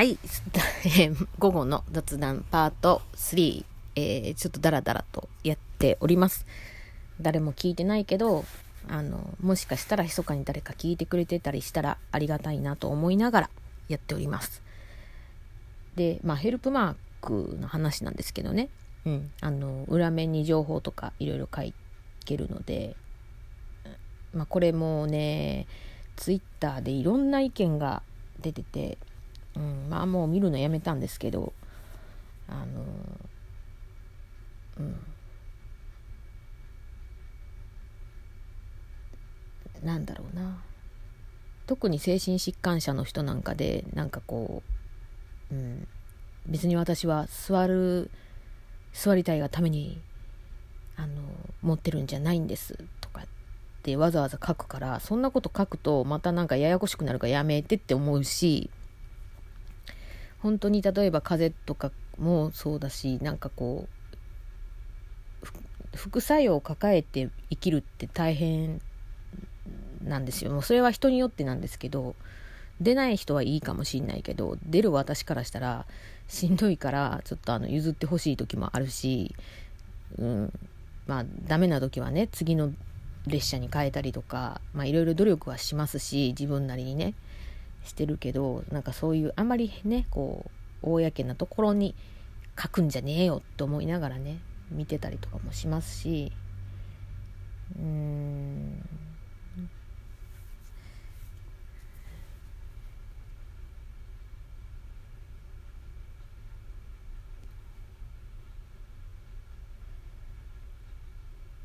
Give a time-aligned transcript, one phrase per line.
[0.00, 0.18] はい、
[1.38, 3.66] 午後の雑談パート3、
[3.96, 6.46] えー、ちょっとダラダラとやっております。
[7.20, 8.46] 誰も聞いてないけど、
[8.88, 13.50] あの、もしかしたら密かに誰か聞いてくれてたりしたらありがたいなと思いながら
[13.88, 14.62] やっております。
[15.96, 18.70] で、まあ、ヘルプマークの話なんですけどね、
[19.04, 21.60] うん、あの、裏面に情報とかいろいろ書
[22.24, 22.96] けるので、
[24.32, 25.66] まあ、これもね、
[26.16, 28.02] ツイッターでいろんな意見が
[28.40, 28.96] 出てて、
[29.56, 31.52] うん、まあもう見るのやめたんですけど
[32.48, 32.84] あの
[34.78, 34.96] うん。
[39.84, 40.62] なんだろうな。
[41.66, 44.62] 特に精神疾患者の人なんかでなんかこ
[45.52, 45.86] う、うん、
[46.46, 48.10] 別に私は座る
[48.92, 50.00] 座りたいがために
[50.96, 51.22] あの
[51.62, 53.26] 持ってるんじゃないんですとかっ
[53.84, 58.68] てわざわざ書くからそんなこと書くとまたなんかややこしくなるからやめてって思うし
[60.42, 63.86] 本当に例えば風邪とかもそうだしなんかこ
[65.42, 65.46] う
[65.96, 68.80] 副作用を抱えて生きるって大変
[70.04, 70.50] なんですよ。
[70.50, 72.14] もうそれは人によってなんですけど
[72.80, 75.86] 出ない人はいいかもしんないけど出る私からしたら
[76.28, 79.34] しんどいからちょっとあの譲ってほしい時もあるし、
[80.18, 80.52] うん、
[81.06, 82.72] まあダメな時はね次の
[83.26, 87.14] 列車に変えたりとかいろいろ努力はしますし自分なりにね。
[87.84, 90.50] してるけどなんかそういうあまりねこ
[90.82, 91.94] う公なところに
[92.60, 94.38] 書くんじゃねえよって思いながらね
[94.70, 96.32] 見てたりとかもしますし
[97.78, 98.82] うん。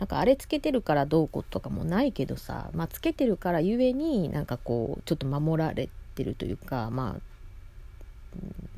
[0.00, 7.20] なんかあれつけてるからどうこうとかもないけどさ、まあ、つけてるからゆえになんかこうちょっと守られててるというかまあ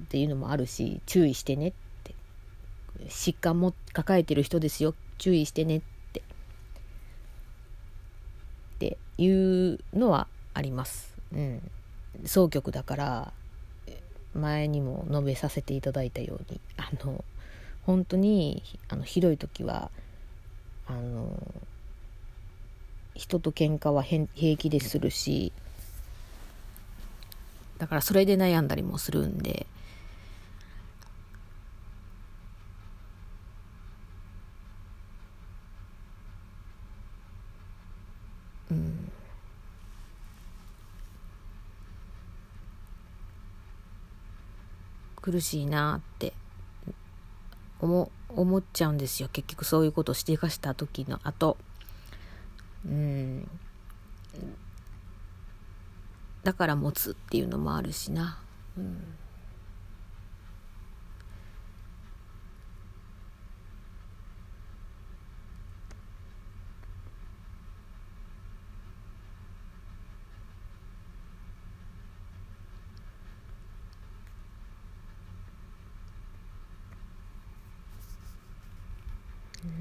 [0.04, 1.72] っていうのもあるし注意してねっ
[2.04, 2.14] て。
[3.08, 4.94] 疾患も抱えてる人ですよ。
[5.18, 5.82] 注意してねっ
[6.12, 6.20] て。
[6.20, 6.22] っ
[8.78, 11.16] ていうのはあります。
[11.32, 11.60] うん、
[12.24, 13.32] 総局だから
[14.34, 17.24] 前にも述べさせていただいたようにあの
[17.84, 19.90] 本当にあのひどい時は
[20.86, 21.36] あの
[23.14, 24.26] 人と喧嘩は平
[24.56, 25.52] 気でするし
[27.78, 29.66] だからそれで悩んだりもするんで。
[38.70, 39.12] うん。
[45.20, 46.32] 苦しいなって。
[47.80, 49.28] 思思っちゃうんですよ。
[49.32, 51.56] 結局そういうことをしていかした時の後。
[52.86, 53.48] うん。
[56.42, 58.38] だから持つっていうのもあるしな。
[58.76, 58.98] うん。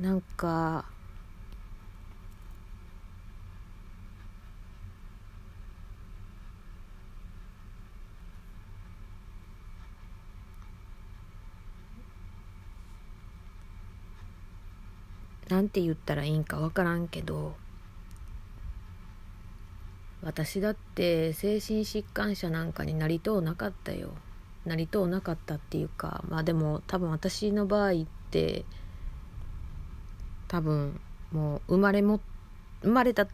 [0.01, 0.85] なんか
[15.51, 17.57] なんて言ったらいいんか分からんけど
[20.23, 24.11] 私だって精神疾患者なんかになりとうなかったよ。
[24.66, 27.95] なりとうなかったっていうかまあでも多分私の場合っ
[28.29, 28.63] て
[30.47, 31.01] 多分
[31.34, 32.22] もう生まれも
[32.84, 33.28] 生まれた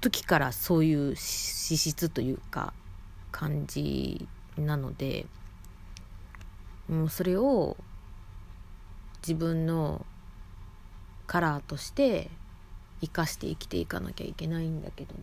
[0.00, 2.72] 時からそういう資質というか
[3.30, 5.26] 感じなので
[6.88, 7.76] もうそれを
[9.20, 10.04] 自分の
[11.26, 12.30] カラーとして
[13.00, 15.14] 生かして生きていかなきゃいけないんだけど。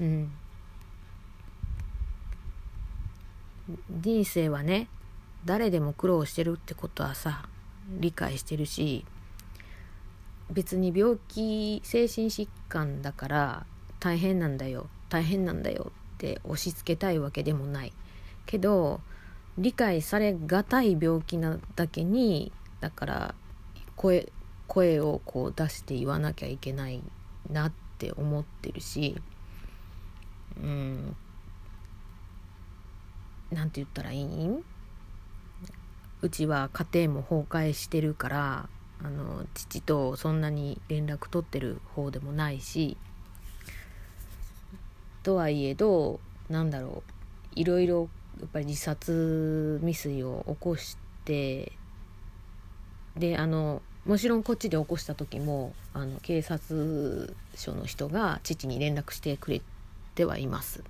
[0.00, 0.32] うん。
[3.90, 4.88] 人生はね
[5.44, 7.48] 誰でも苦労してるってことはさ
[7.88, 9.04] 理解してるし
[10.50, 13.66] 別に病気精神疾患だから
[14.00, 17.92] 大変なんだよ大変なんだよって押し付けたいわけでもない。
[18.46, 19.00] けど
[19.58, 23.34] 理解されがたい病気なだけにだから
[23.96, 24.32] 声
[24.70, 27.02] 声をこう出して言わなきゃいけない
[27.50, 29.20] なって思ってるし
[30.56, 31.16] うん
[33.50, 34.64] なんて言ったらいいん？
[36.22, 38.68] うちは家庭も崩壊してるから
[39.02, 42.96] あの父とそんなに連絡取ってる方でもないし
[45.24, 47.02] とはいえどなんだろ
[47.56, 48.08] ういろいろ
[48.38, 51.72] やっぱり自殺未遂を起こして
[53.16, 59.60] であのもちろんこっちで起こした時もあの警察署の人が父に連絡してくれ
[60.14, 60.82] てはいます。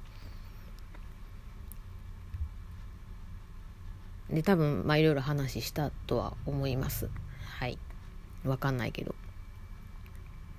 [4.30, 7.10] で多分まあいろいろ話したとは思います。
[7.58, 7.78] はい。
[8.44, 9.14] わかんないけど。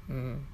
[0.09, 0.45] うん。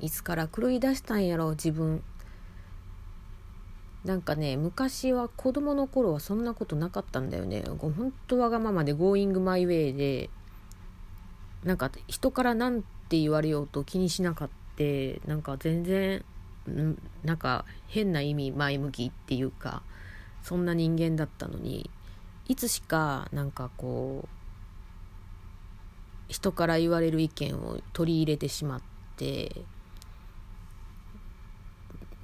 [0.00, 2.02] いつから狂い出したんやろ自分。
[4.04, 7.64] なんかね昔は子供の頃はそんなことなかったんだよね。
[7.78, 10.30] ほんとわがままで「Going my way で」
[11.64, 16.24] なんか人から何て言われようと気にしなかってなんか全然
[17.24, 19.82] なんか変な意味前向きっていうか
[20.42, 21.90] そんな人間だったのに
[22.46, 24.28] いつしかなんかこう
[26.28, 28.82] 人から言われる意見を取り入れてしまっ
[29.16, 29.64] て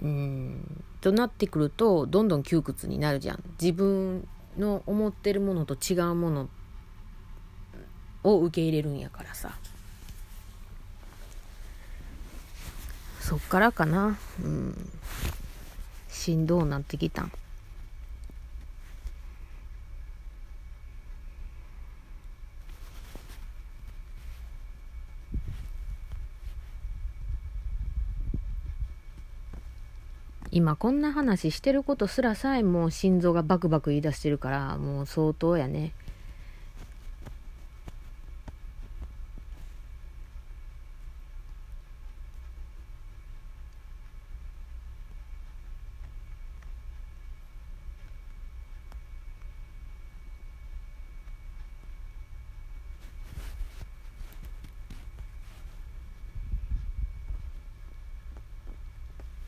[0.02, 0.84] うん。
[1.00, 3.42] となってくるとどんどん窮屈になるじゃん。
[3.60, 4.26] 自分
[4.58, 6.48] の思ってるものと違うもの
[8.24, 9.56] を受け入れるんやからさ。
[13.20, 14.18] そっからかな。
[14.42, 14.90] うん。
[16.08, 17.32] しんどうなってきたん。
[30.54, 35.94] 今こんな話してることすらさえもう心臓がバクバク言い出してるからもう相当やね。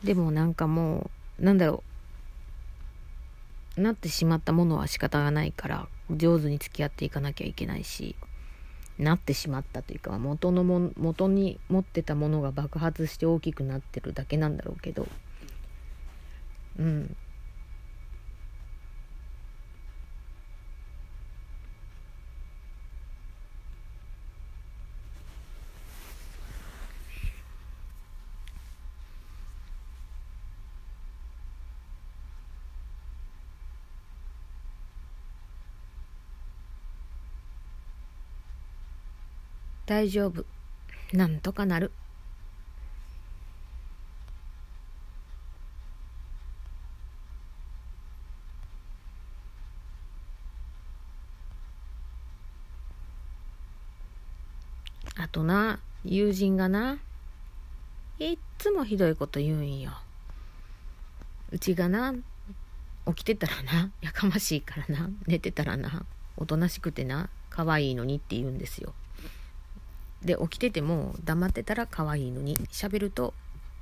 [0.05, 1.09] でもなんかも
[1.39, 1.83] うなんだろ
[3.77, 8.15] うなってしまったものは仕方がないから上手に付き合っていかなきゃいけないし
[8.99, 15.07] なってしまったというか元のも元に持ってたものが爆発して大きくなってるだけなんだろうけど
[16.79, 17.15] うん。
[39.85, 40.45] 大丈夫。
[41.13, 41.91] なんとかなる。
[55.17, 56.99] あとな友人がな
[58.19, 59.91] いっつもひどいこと言うんよ。
[61.51, 62.13] うちがな
[63.07, 66.05] 起きてたらなやかましいからな寝てたらな
[66.37, 68.93] おとなしくてな可愛いのにって言うんですよ。
[70.25, 73.33] で起きてても黙ってたら可愛いのに喋ると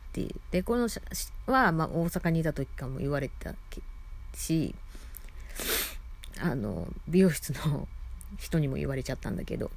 [0.09, 0.35] っていう。
[0.51, 0.87] でこの
[1.47, 3.55] は、まあ、大阪にいた時からも言われた
[4.35, 4.75] し
[6.39, 7.87] あの美容室の
[8.37, 9.71] 人にも言われちゃったんだけど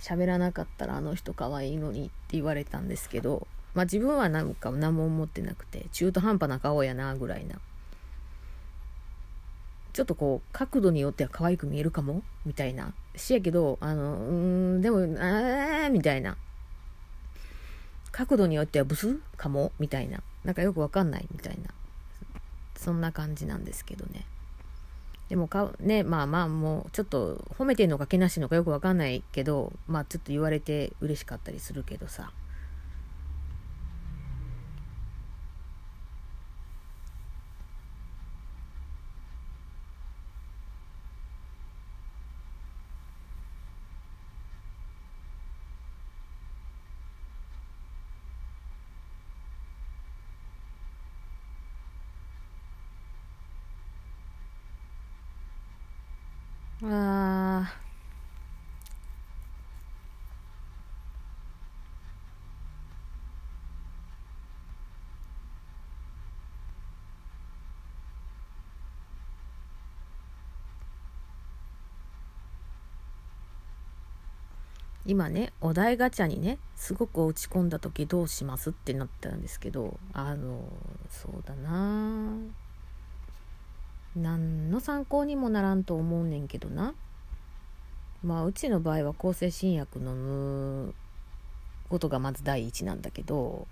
[0.00, 7.56] 喋らなかったらあの人可愛いのにって言われたんですけどまあ自分はなんか何も思ってなくて中途半端な顔やなぐらいな
[9.96, 12.22] ちょっとこう角度によっては可愛く見えるかも？
[12.44, 12.92] みたいな。
[13.16, 14.32] しやけどあのう
[14.76, 16.36] んでもあーみたいな。
[18.12, 19.18] 角度によってはブス？
[19.38, 19.72] かも？
[19.78, 20.20] みたいな。
[20.44, 21.26] なんかよくわかんない？
[21.32, 21.70] みたいな。
[22.76, 24.26] そんな感じなんですけどね。
[25.30, 32.32] でもかねまあまあもうちょっと褒めてんのかけなしのかよくわかんないけどまあちょっと言われて嬉しかったりするけどさ。
[56.82, 57.72] あ
[75.06, 80.64] 今ねお題ガチャにねすごく落ち込んだ時どうしますってなったんですけどあの
[81.08, 82.65] そうだな。
[84.16, 86.94] 何の参考にもならんと思うねんけどな。
[88.24, 90.94] まあうちの場合は抗生新薬飲む
[91.88, 93.66] ことがまず第一なんだけど、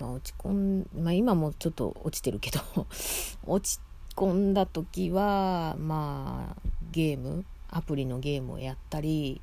[0.00, 2.60] まあ、落ち込ん、まあ、今もちょっと落ちてるけど
[3.44, 3.80] 落ち
[4.14, 9.42] 込んだ時はまあゲームアプリのゲームをやったり、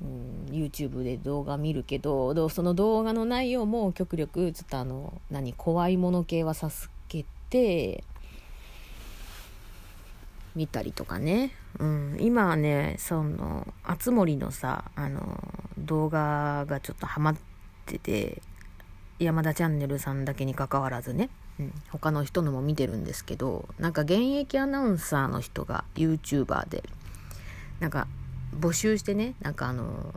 [0.00, 8.04] うん、YouTube で動画見るけどその動画の内容も極力ちょっとあの何怖いもの系は授けて
[10.58, 15.38] 見たりとかね、うん、今はねそのあつ森のさあの
[15.78, 17.36] 動画がちょっとハマっ
[17.86, 18.42] てて
[19.20, 26.82] 山田チャンネルさんだけにかかわらずね、うん、他の人のも見てるんですけどなんか現役アナウンサーの人が YouTuber で
[27.78, 28.08] なんか
[28.58, 30.12] 募集してねなんかあの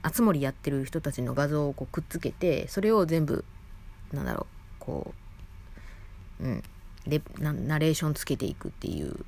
[0.00, 3.44] あつ森やってる人たちの画像をこうくっつけてそれを全部
[4.10, 4.46] なんだろう
[4.78, 5.14] こ
[6.40, 6.62] ううん。
[7.10, 9.24] レナレーションつけていくっていう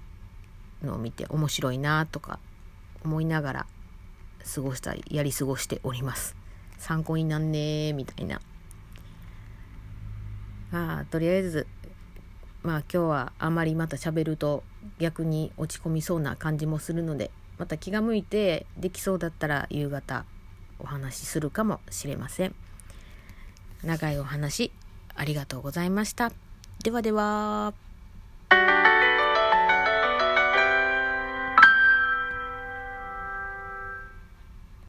[0.82, 2.38] のを見て面白いなとか
[3.04, 3.66] 思いながら
[4.54, 6.36] 過ごしたりやり過ごしております。
[6.78, 8.40] 参考になんねーみたいな。
[10.72, 11.66] あとりあえず
[12.62, 14.64] まあ今日はあまりまた喋ると
[14.98, 20.24] 逆に落ち込みそうな感じもするのでまた気が向いてできそうだったら夕方
[20.78, 22.54] お話しするかもしれません。
[23.84, 24.72] 長いお話
[25.14, 26.32] ありがとうございました。
[26.80, 27.72] ではでは。